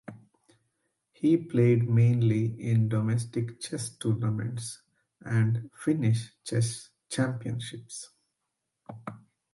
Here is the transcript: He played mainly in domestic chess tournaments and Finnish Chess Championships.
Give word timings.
He 1.13 1.37
played 1.37 1.87
mainly 1.87 2.59
in 2.59 2.89
domestic 2.89 3.59
chess 3.59 3.91
tournaments 3.97 4.81
and 5.23 5.69
Finnish 5.75 6.33
Chess 6.43 6.89
Championships. 7.07 8.09